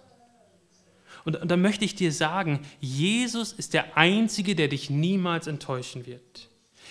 [1.24, 6.06] Und, und dann möchte ich dir sagen, Jesus ist der Einzige, der dich niemals enttäuschen
[6.06, 6.48] wird.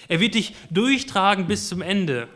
[0.07, 2.29] Er wird dich durchtragen bis zum Ende.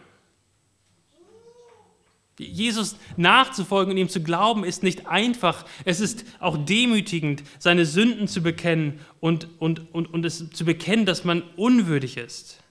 [2.38, 5.64] Jesus nachzufolgen und ihm zu glauben, ist nicht einfach.
[5.86, 11.06] Es ist auch demütigend, seine Sünden zu bekennen und, und, und, und es zu bekennen,
[11.06, 12.63] dass man unwürdig ist.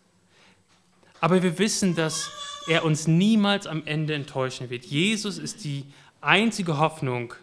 [1.22, 2.32] Aber wir wissen, dass
[2.66, 4.84] er uns niemals am Ende enttäuschen wird.
[4.84, 5.84] Jesus ist die
[6.20, 7.34] einzige Hoffnung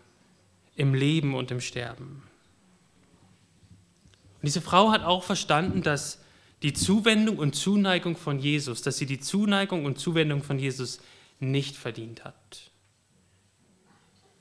[0.75, 2.21] im Leben und im Sterben.
[4.41, 6.19] Und diese Frau hat auch verstanden, dass
[6.61, 10.99] die Zuwendung und Zuneigung von Jesus, dass sie die Zuneigung und Zuwendung von Jesus
[11.39, 12.71] nicht verdient hat.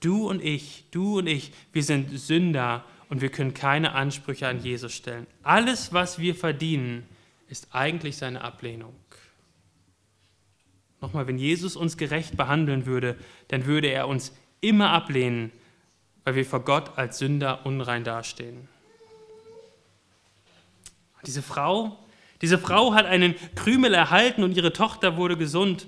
[0.01, 4.64] Du und ich, du und ich, wir sind Sünder und wir können keine Ansprüche an
[4.64, 5.29] Jesus stellen.
[5.44, 7.05] Alles, was wir verdienen,
[7.48, 8.94] ist eigentlich seine Ablehnung.
[11.01, 13.17] Nochmal, wenn Jesus uns gerecht behandeln würde,
[13.49, 15.53] dann würde er uns immer ablehnen,
[16.25, 18.69] weil wir vor Gott als Sünder unrein dastehen.
[21.27, 21.99] Diese Frau,
[22.43, 25.87] diese Frau hat einen Krümel erhalten und ihre Tochter wurde gesund.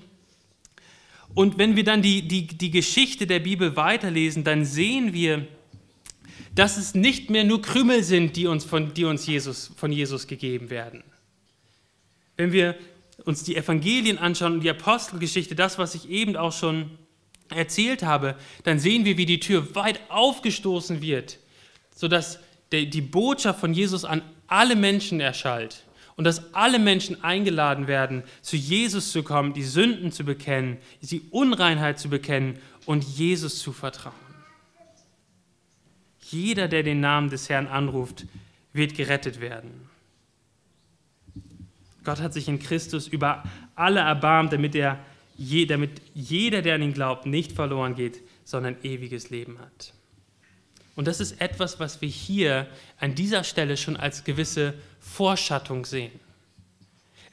[1.33, 5.47] Und wenn wir dann die, die, die Geschichte der Bibel weiterlesen, dann sehen wir,
[6.53, 10.27] dass es nicht mehr nur Krümel sind, die uns von, die uns Jesus, von Jesus
[10.27, 11.03] gegeben werden.
[12.35, 12.75] Wenn wir
[13.25, 16.91] uns die Evangelien anschauen und die Apostelgeschichte, das, was ich eben auch schon
[17.49, 21.37] erzählt habe, dann sehen wir, wie die Tür weit aufgestoßen wird,
[21.95, 22.39] sodass
[22.71, 25.83] die Botschaft von Jesus an alle Menschen erschallt
[26.15, 31.21] und dass alle Menschen eingeladen werden, zu Jesus zu kommen, die Sünden zu bekennen, die
[31.31, 34.15] Unreinheit zu bekennen und Jesus zu vertrauen.
[36.29, 38.25] Jeder, der den Namen des Herrn anruft,
[38.71, 39.90] wird gerettet werden.
[42.03, 43.43] Gott hat sich in Christus über
[43.75, 44.99] alle erbarmt, damit, er,
[45.67, 49.93] damit jeder, der an ihn glaubt, nicht verloren geht, sondern ewiges Leben hat.
[50.95, 52.67] Und das ist etwas, was wir hier
[52.99, 56.11] an dieser Stelle schon als gewisse Vorschattung sehen.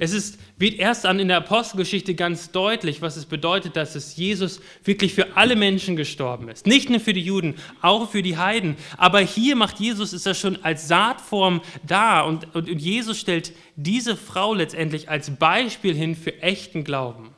[0.00, 4.16] Es ist, wird erst an in der Apostelgeschichte ganz deutlich, was es bedeutet, dass es
[4.16, 6.68] Jesus wirklich für alle Menschen gestorben ist.
[6.68, 8.76] Nicht nur für die Juden, auch für die Heiden.
[8.96, 13.52] Aber hier macht Jesus, ist er schon als Saatform da und, und, und Jesus stellt
[13.74, 17.30] diese Frau letztendlich als Beispiel hin für echten Glauben,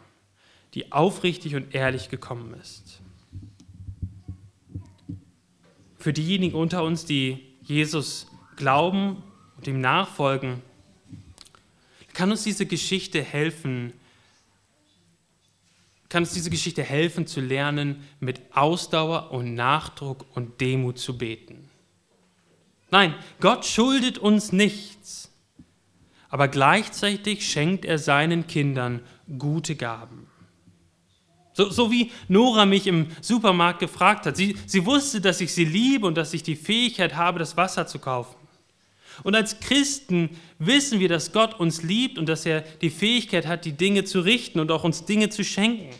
[0.74, 3.00] die aufrichtig und ehrlich gekommen ist.
[5.96, 9.22] Für diejenigen unter uns, die Jesus glauben
[9.56, 10.62] und ihm nachfolgen,
[12.20, 13.94] kann uns diese Geschichte helfen,
[16.10, 21.70] kann uns diese Geschichte helfen zu lernen, mit Ausdauer und Nachdruck und Demut zu beten.
[22.90, 25.32] Nein, Gott schuldet uns nichts,
[26.28, 29.00] aber gleichzeitig schenkt er seinen Kindern
[29.38, 30.26] gute Gaben.
[31.54, 34.36] So, so, wie Nora mich im Supermarkt gefragt hat.
[34.36, 37.86] Sie, sie wusste, dass ich sie liebe und dass ich die Fähigkeit habe, das Wasser
[37.86, 38.39] zu kaufen.
[39.22, 43.64] Und als Christen wissen wir, dass Gott uns liebt und dass er die Fähigkeit hat,
[43.64, 45.94] die Dinge zu richten und auch uns Dinge zu schenken.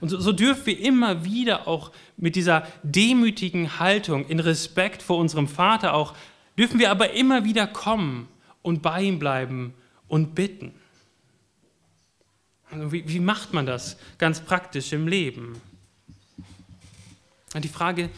[0.00, 5.18] Und so, so dürfen wir immer wieder auch mit dieser demütigen Haltung, in Respekt vor
[5.18, 6.14] unserem Vater auch,
[6.58, 8.28] dürfen wir aber immer wieder kommen
[8.62, 9.74] und bei ihm bleiben
[10.08, 10.72] und bitten.
[12.70, 15.60] Also wie, wie macht man das ganz praktisch im Leben?
[17.54, 18.10] Und die Frage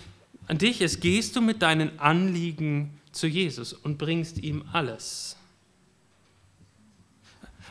[0.47, 5.37] an dich ist, gehst du mit deinen Anliegen zu Jesus und bringst ihm alles?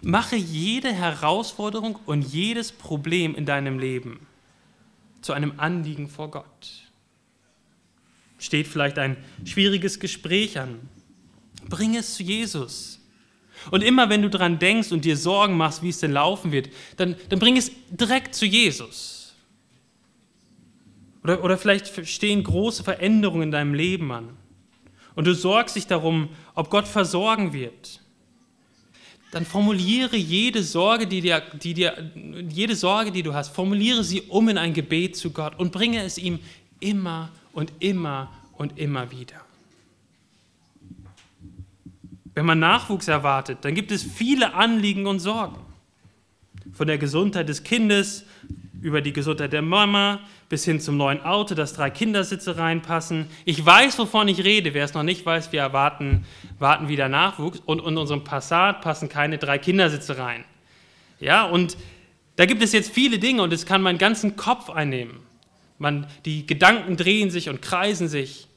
[0.01, 4.25] Mache jede Herausforderung und jedes Problem in deinem Leben
[5.21, 6.83] zu einem Anliegen vor Gott.
[8.37, 10.79] Steht vielleicht ein schwieriges Gespräch an.
[11.67, 12.99] Bring es zu Jesus.
[13.71, 16.69] Und immer wenn du daran denkst und dir Sorgen machst, wie es denn laufen wird,
[16.97, 19.14] dann, dann bring es direkt zu Jesus.
[21.25, 24.29] Oder, oder vielleicht stehen große Veränderungen in deinem Leben an.
[25.15, 27.99] Und du sorgst dich darum, ob Gott versorgen wird.
[29.31, 32.11] Dann formuliere jede Sorge, die dir, die dir,
[32.47, 36.03] jede Sorge, die du hast, formuliere sie um in ein Gebet zu Gott und bringe
[36.03, 36.37] es ihm
[36.79, 39.41] immer und immer und immer wieder.
[42.35, 45.57] Wenn man Nachwuchs erwartet, dann gibt es viele Anliegen und Sorgen.
[46.71, 48.25] Von der Gesundheit des Kindes
[48.79, 53.27] über die Gesundheit der Mama bis hin zum neuen Auto, dass drei Kindersitze reinpassen.
[53.45, 54.73] Ich weiß, wovon ich rede.
[54.73, 56.25] Wer es noch nicht weiß, wir erwarten
[56.59, 60.45] warten wieder Nachwuchs und in unserem Passat passen keine drei Kindersitze rein.
[61.19, 61.77] Ja, und
[62.35, 65.19] da gibt es jetzt viele Dinge und es kann meinen ganzen Kopf einnehmen.
[65.77, 68.47] Man, die Gedanken drehen sich und kreisen sich.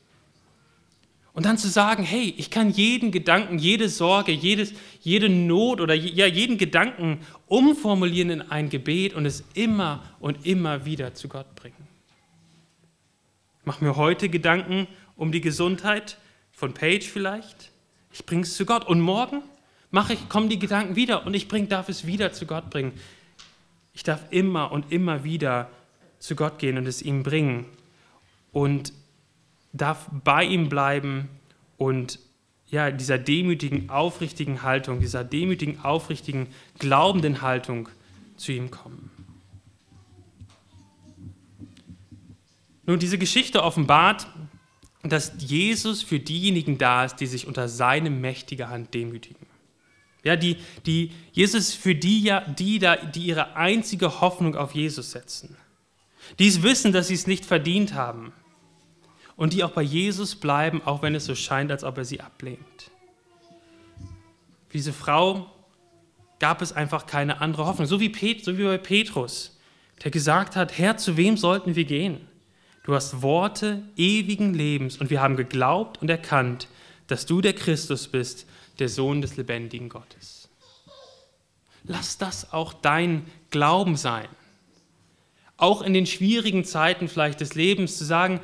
[1.33, 5.95] Und dann zu sagen, hey, ich kann jeden Gedanken, jede Sorge, jedes, jede Not oder
[5.95, 11.55] ja, jeden Gedanken umformulieren in ein Gebet und es immer und immer wieder zu Gott
[11.55, 11.78] bringen.
[13.69, 16.17] Mache mir heute Gedanken um die Gesundheit
[16.53, 17.71] von Paige vielleicht.
[18.11, 18.87] Ich bringe es zu Gott.
[18.87, 19.43] Und morgen
[19.91, 22.93] mache ich, kommen die Gedanken wieder und ich bring, darf es wieder zu Gott bringen.
[23.93, 25.69] Ich darf immer und immer wieder
[26.19, 27.67] zu Gott gehen und es ihm bringen.
[28.53, 28.95] Und
[29.75, 31.29] darf bei ihm bleiben
[31.77, 32.21] und
[32.69, 36.47] ja, dieser demütigen, aufrichtigen Haltung, dieser demütigen, aufrichtigen,
[36.79, 37.91] glaubenden Haltung
[38.39, 39.18] zu ihm kommen.
[42.89, 44.27] Nun, diese Geschichte offenbart,
[45.03, 49.47] dass Jesus für diejenigen da ist, die sich unter seine mächtige Hand demütigen.
[50.25, 55.55] Ja, die, die Jesus für die, die, da, die ihre einzige Hoffnung auf Jesus setzen.
[56.39, 58.33] Die es wissen, dass sie es nicht verdient haben
[59.37, 62.23] und die auch bei Jesus bleiben, auch wenn es so scheint, als ob er sie
[62.23, 62.91] ablehnt.
[64.69, 65.51] Für diese Frau
[66.39, 67.87] gab es einfach keine andere Hoffnung.
[67.87, 69.59] So wie, Pet, so wie bei Petrus,
[70.03, 72.28] der gesagt hat, Herr, zu wem sollten wir gehen?
[72.89, 76.69] Du hast Worte ewigen Lebens und wir haben geglaubt und erkannt,
[77.07, 78.47] dass du der Christus bist,
[78.79, 80.49] der Sohn des lebendigen Gottes.
[81.85, 84.27] Lass das auch dein Glauben sein.
[85.59, 88.41] Auch in den schwierigen Zeiten vielleicht des Lebens zu sagen,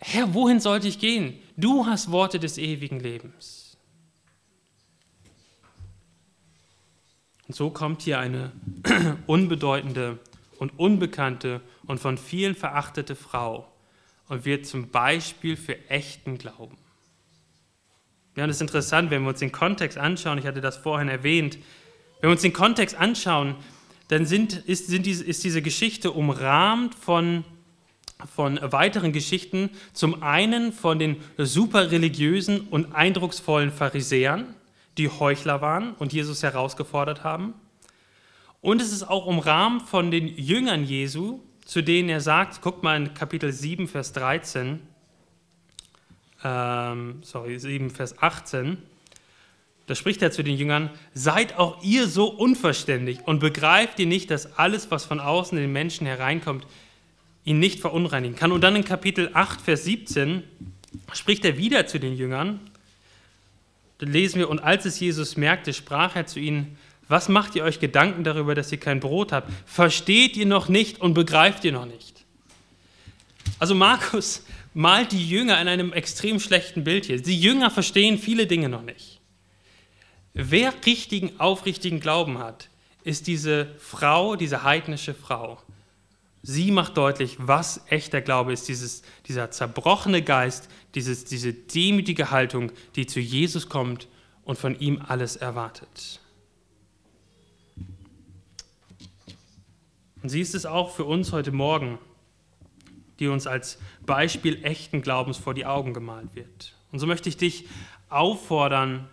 [0.00, 1.40] Herr, wohin sollte ich gehen?
[1.56, 3.78] Du hast Worte des ewigen Lebens.
[7.48, 8.52] Und so kommt hier eine
[9.26, 10.18] unbedeutende
[10.58, 13.70] und unbekannte und von vielen verachtete Frau
[14.28, 16.76] und wird zum Beispiel für echten Glauben.
[18.36, 21.08] Ja, und es ist interessant, wenn wir uns den Kontext anschauen, ich hatte das vorhin
[21.08, 21.58] erwähnt,
[22.20, 23.54] wenn wir uns den Kontext anschauen,
[24.08, 27.44] dann sind, ist, sind diese, ist diese Geschichte umrahmt von
[28.34, 29.70] von weiteren Geschichten.
[29.92, 34.54] Zum einen von den superreligiösen und eindrucksvollen Pharisäern,
[34.96, 37.54] die Heuchler waren und Jesus herausgefordert haben.
[38.62, 42.96] Und es ist auch umrahmt von den Jüngern Jesu, zu denen er sagt, guckt mal
[42.96, 44.80] in Kapitel 7, Vers 13,
[46.44, 48.78] ähm, sorry, 7, Vers 18,
[49.86, 54.30] da spricht er zu den Jüngern, seid auch ihr so unverständlich und begreift ihr nicht,
[54.30, 56.66] dass alles, was von außen in den Menschen hereinkommt,
[57.44, 58.52] ihn nicht verunreinigen kann.
[58.52, 60.44] Und dann in Kapitel 8, Vers 17
[61.12, 62.60] spricht er wieder zu den Jüngern.
[63.98, 67.62] Da lesen wir, und als es Jesus merkte, sprach er zu ihnen, was macht ihr
[67.62, 69.50] euch Gedanken darüber, dass ihr kein Brot habt?
[69.64, 72.24] Versteht ihr noch nicht und begreift ihr noch nicht?
[73.58, 74.42] Also Markus
[74.74, 77.22] malt die Jünger in einem extrem schlechten Bild hier.
[77.22, 79.20] Die Jünger verstehen viele Dinge noch nicht.
[80.34, 82.68] Wer richtigen, aufrichtigen Glauben hat,
[83.04, 85.62] ist diese Frau, diese heidnische Frau.
[86.42, 92.72] Sie macht deutlich, was echter Glaube ist, dieses, dieser zerbrochene Geist, dieses, diese demütige Haltung,
[92.96, 94.08] die zu Jesus kommt
[94.44, 96.20] und von ihm alles erwartet.
[100.26, 102.00] Und sie ist es auch für uns heute Morgen,
[103.20, 106.74] die uns als Beispiel echten Glaubens vor die Augen gemalt wird.
[106.90, 107.68] Und so möchte ich dich
[108.08, 109.08] auffordern,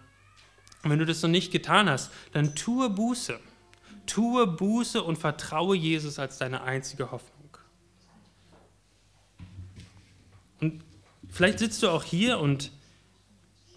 [0.81, 3.39] wenn du das noch nicht getan hast, dann tue Buße.
[4.07, 7.57] Tue Buße und vertraue Jesus als deine einzige Hoffnung.
[10.61, 10.83] Und
[11.29, 12.71] vielleicht sitzt du auch hier und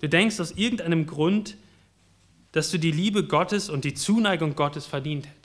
[0.01, 1.59] du denkst aus irgendeinem Grund,
[2.53, 5.36] dass du die Liebe Gottes und die Zuneigung Gottes verdient hättest.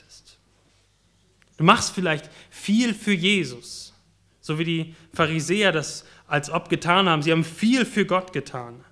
[1.61, 3.93] Du machst vielleicht viel für Jesus,
[4.39, 7.21] so wie die Pharisäer das als ob getan haben.
[7.21, 8.83] Sie haben viel für Gott getan.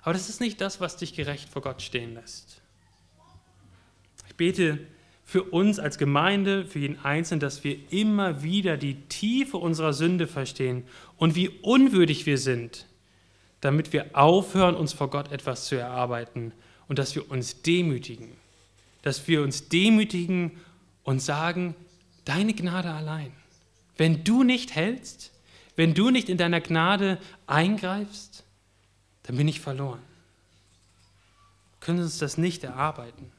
[0.00, 2.62] Aber das ist nicht das, was dich gerecht vor Gott stehen lässt.
[4.26, 4.78] Ich bete
[5.26, 10.26] für uns als Gemeinde, für jeden Einzelnen, dass wir immer wieder die Tiefe unserer Sünde
[10.26, 10.84] verstehen
[11.18, 12.86] und wie unwürdig wir sind,
[13.60, 16.54] damit wir aufhören, uns vor Gott etwas zu erarbeiten
[16.88, 18.30] und dass wir uns demütigen.
[19.02, 20.52] Dass wir uns demütigen
[21.04, 21.74] und sagen,
[22.24, 23.32] deine Gnade allein.
[23.96, 25.32] Wenn du nicht hältst,
[25.76, 28.44] wenn du nicht in deiner Gnade eingreifst,
[29.24, 30.00] dann bin ich verloren.
[31.72, 33.32] Wir können uns das nicht erarbeiten.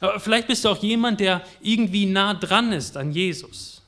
[0.00, 3.82] Aber vielleicht bist du auch jemand, der irgendwie nah dran ist an Jesus,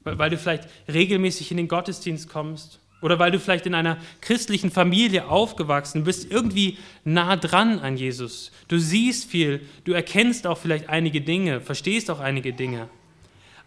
[0.00, 4.70] weil du vielleicht regelmäßig in den Gottesdienst kommst oder weil du vielleicht in einer christlichen
[4.70, 8.52] Familie aufgewachsen bist, irgendwie nah dran an Jesus.
[8.68, 12.88] Du siehst viel, du erkennst auch vielleicht einige Dinge, verstehst auch einige Dinge.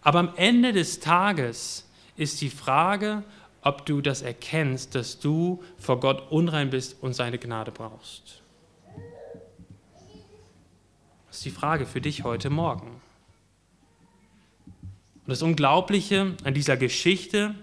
[0.01, 3.23] Aber am Ende des Tages ist die Frage,
[3.61, 8.41] ob du das erkennst, dass du vor Gott unrein bist und seine Gnade brauchst.
[11.27, 13.01] Das ist die Frage für dich heute Morgen.
[15.25, 17.55] Und das Unglaubliche an dieser Geschichte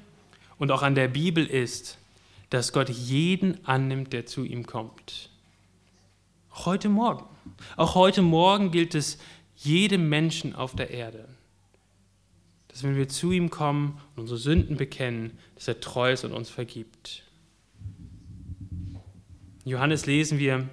[0.58, 1.98] und auch an der Bibel ist,
[2.50, 5.30] dass Gott jeden annimmt, der zu ihm kommt.
[6.50, 7.24] Auch heute Morgen.
[7.76, 9.18] Auch heute Morgen gilt es
[9.56, 11.28] jedem Menschen auf der Erde,
[12.68, 16.32] dass wenn wir zu ihm kommen und unsere Sünden bekennen, dass er treu ist und
[16.32, 17.22] uns vergibt.
[19.64, 20.68] In Johannes lesen wir,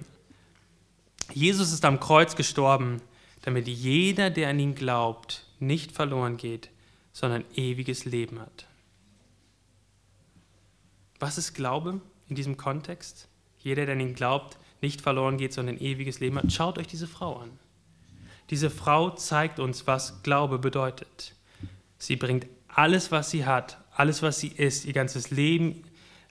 [1.32, 3.00] Jesus ist am Kreuz gestorben,
[3.42, 6.70] damit jeder, der an ihn glaubt, nicht verloren geht,
[7.12, 8.66] sondern ewiges Leben hat.
[11.20, 13.28] Was ist Glaube in diesem Kontext?
[13.58, 16.50] Jeder, der an ihn glaubt, nicht verloren geht, sondern ewiges Leben hat.
[16.52, 17.50] Schaut euch diese Frau an.
[18.48, 21.34] Diese Frau zeigt uns, was Glaube bedeutet.
[21.98, 25.84] Sie bringt alles, was sie hat, alles, was sie ist, ihr ganzes Leben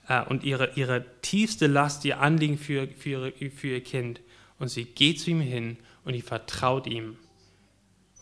[0.08, 4.20] äh, und ihre, ihre tiefste Last, ihr Anliegen für, für, ihre, für ihr Kind.
[4.58, 7.16] Und sie geht zu ihm hin und sie vertraut ihm.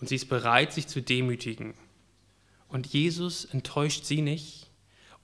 [0.00, 1.74] Und sie ist bereit, sich zu demütigen.
[2.68, 4.67] Und Jesus enttäuscht sie nicht,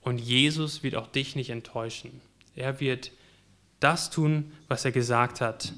[0.05, 2.21] und Jesus wird auch dich nicht enttäuschen.
[2.55, 3.11] Er wird
[3.79, 5.73] das tun, was er gesagt hat.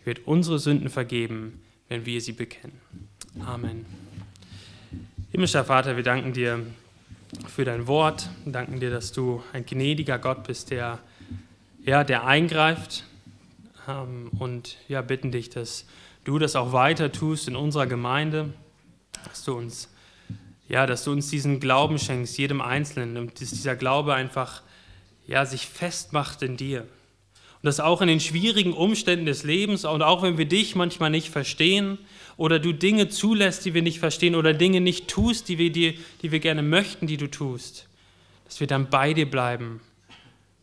[0.00, 2.78] Er wird unsere Sünden vergeben, wenn wir sie bekennen.
[3.40, 3.86] Amen.
[5.30, 6.66] Himmlischer Vater, wir danken dir
[7.48, 8.28] für dein Wort.
[8.44, 10.98] Wir danken dir, dass du ein gnädiger Gott bist, der,
[11.82, 13.04] ja, der eingreift.
[13.88, 15.86] Ähm, und ja, bitten dich, dass
[16.24, 18.52] du das auch weiter tust in unserer Gemeinde,
[19.24, 19.88] dass du uns
[20.72, 24.62] ja, dass du uns diesen Glauben schenkst, jedem Einzelnen, und dass dieser Glaube einfach
[25.26, 26.80] ja, sich festmacht in dir.
[26.80, 31.10] Und dass auch in den schwierigen Umständen des Lebens und auch wenn wir dich manchmal
[31.10, 31.98] nicht verstehen
[32.38, 35.92] oder du Dinge zulässt, die wir nicht verstehen oder Dinge nicht tust, die wir, dir,
[36.22, 37.86] die wir gerne möchten, die du tust,
[38.46, 39.82] dass wir dann bei dir bleiben,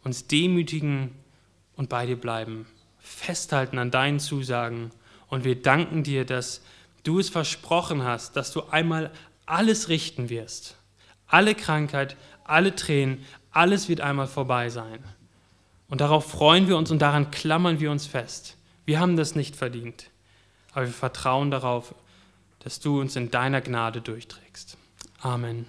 [0.03, 1.11] uns demütigen
[1.75, 2.65] und bei dir bleiben,
[2.97, 4.89] festhalten an deinen Zusagen.
[5.27, 6.63] Und wir danken dir, dass
[7.03, 9.11] du es versprochen hast, dass du einmal
[9.49, 10.75] alles richten wirst.
[11.27, 15.03] Alle Krankheit, alle Tränen, alles wird einmal vorbei sein.
[15.89, 18.57] Und darauf freuen wir uns und daran klammern wir uns fest.
[18.85, 20.09] Wir haben das nicht verdient,
[20.73, 21.95] aber wir vertrauen darauf,
[22.59, 24.77] dass du uns in deiner Gnade durchträgst.
[25.21, 25.65] Amen.